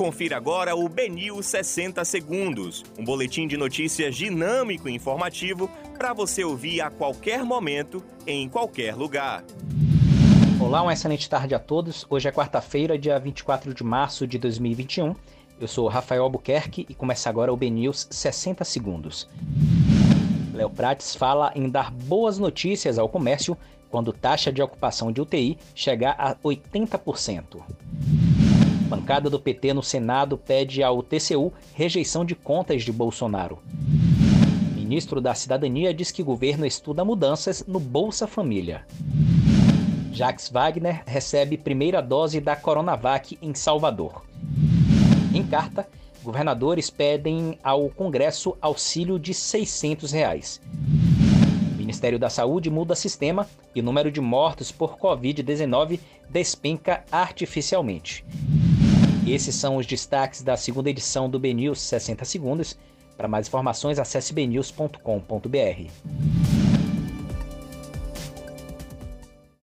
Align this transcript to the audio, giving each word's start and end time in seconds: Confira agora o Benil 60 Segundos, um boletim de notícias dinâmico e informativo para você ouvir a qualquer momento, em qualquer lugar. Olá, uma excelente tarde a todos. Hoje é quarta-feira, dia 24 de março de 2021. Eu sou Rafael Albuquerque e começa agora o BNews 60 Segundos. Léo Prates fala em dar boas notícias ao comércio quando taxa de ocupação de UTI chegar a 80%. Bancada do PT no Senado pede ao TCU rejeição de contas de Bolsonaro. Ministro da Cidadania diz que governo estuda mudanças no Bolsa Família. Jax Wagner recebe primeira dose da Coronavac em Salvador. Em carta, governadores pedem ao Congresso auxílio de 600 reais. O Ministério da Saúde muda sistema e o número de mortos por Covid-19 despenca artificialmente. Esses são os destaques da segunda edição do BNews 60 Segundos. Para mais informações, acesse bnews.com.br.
Confira 0.00 0.38
agora 0.38 0.74
o 0.74 0.88
Benil 0.88 1.42
60 1.42 2.02
Segundos, 2.06 2.82
um 2.98 3.04
boletim 3.04 3.46
de 3.46 3.58
notícias 3.58 4.16
dinâmico 4.16 4.88
e 4.88 4.94
informativo 4.94 5.70
para 5.98 6.14
você 6.14 6.42
ouvir 6.42 6.80
a 6.80 6.88
qualquer 6.88 7.44
momento, 7.44 8.02
em 8.26 8.48
qualquer 8.48 8.94
lugar. 8.94 9.44
Olá, 10.58 10.80
uma 10.80 10.94
excelente 10.94 11.28
tarde 11.28 11.54
a 11.54 11.58
todos. 11.58 12.06
Hoje 12.08 12.26
é 12.26 12.32
quarta-feira, 12.32 12.98
dia 12.98 13.18
24 13.18 13.74
de 13.74 13.84
março 13.84 14.26
de 14.26 14.38
2021. 14.38 15.14
Eu 15.60 15.68
sou 15.68 15.86
Rafael 15.86 16.22
Albuquerque 16.22 16.86
e 16.88 16.94
começa 16.94 17.28
agora 17.28 17.52
o 17.52 17.56
BNews 17.58 18.08
60 18.10 18.64
Segundos. 18.64 19.28
Léo 20.54 20.70
Prates 20.70 21.14
fala 21.14 21.52
em 21.54 21.68
dar 21.68 21.90
boas 21.90 22.38
notícias 22.38 22.98
ao 22.98 23.06
comércio 23.06 23.54
quando 23.90 24.14
taxa 24.14 24.50
de 24.50 24.62
ocupação 24.62 25.12
de 25.12 25.20
UTI 25.20 25.58
chegar 25.74 26.16
a 26.18 26.34
80%. 26.36 27.60
Bancada 28.90 29.30
do 29.30 29.38
PT 29.38 29.72
no 29.72 29.84
Senado 29.84 30.36
pede 30.36 30.82
ao 30.82 31.00
TCU 31.00 31.52
rejeição 31.72 32.24
de 32.24 32.34
contas 32.34 32.82
de 32.82 32.90
Bolsonaro. 32.90 33.60
Ministro 34.74 35.20
da 35.20 35.32
Cidadania 35.32 35.94
diz 35.94 36.10
que 36.10 36.24
governo 36.24 36.66
estuda 36.66 37.04
mudanças 37.04 37.64
no 37.68 37.78
Bolsa 37.78 38.26
Família. 38.26 38.84
Jax 40.12 40.48
Wagner 40.48 41.04
recebe 41.06 41.56
primeira 41.56 42.02
dose 42.02 42.40
da 42.40 42.56
Coronavac 42.56 43.38
em 43.40 43.54
Salvador. 43.54 44.24
Em 45.32 45.46
carta, 45.46 45.88
governadores 46.20 46.90
pedem 46.90 47.56
ao 47.62 47.90
Congresso 47.90 48.56
auxílio 48.60 49.20
de 49.20 49.32
600 49.32 50.10
reais. 50.10 50.60
O 51.74 51.78
Ministério 51.78 52.18
da 52.18 52.28
Saúde 52.28 52.68
muda 52.68 52.96
sistema 52.96 53.46
e 53.72 53.78
o 53.78 53.84
número 53.84 54.10
de 54.10 54.20
mortos 54.20 54.72
por 54.72 54.98
Covid-19 54.98 56.00
despenca 56.28 57.04
artificialmente. 57.12 58.24
Esses 59.26 59.54
são 59.54 59.76
os 59.76 59.86
destaques 59.86 60.42
da 60.42 60.56
segunda 60.56 60.90
edição 60.90 61.28
do 61.28 61.38
BNews 61.38 61.80
60 61.80 62.24
Segundos. 62.24 62.76
Para 63.16 63.28
mais 63.28 63.48
informações, 63.48 63.98
acesse 63.98 64.32
bnews.com.br. 64.32 66.39